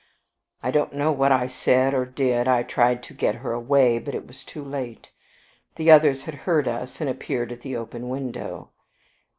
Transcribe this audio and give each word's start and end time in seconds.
I 0.63 0.71
don't 0.71 0.93
know 0.93 1.11
what 1.11 1.31
I 1.31 1.45
said 1.45 1.93
or 1.93 2.07
did; 2.07 2.47
I 2.47 2.63
tried 2.63 3.03
to 3.03 3.13
get 3.13 3.35
her 3.35 3.51
away, 3.53 3.99
but 3.99 4.15
it 4.15 4.25
was 4.25 4.43
too 4.43 4.63
late. 4.63 5.11
The 5.75 5.91
others 5.91 6.23
had 6.23 6.33
heard 6.33 6.67
us, 6.67 7.01
and 7.01 7.07
appeared 7.07 7.51
at 7.51 7.61
the 7.61 7.75
open 7.75 8.09
window. 8.09 8.71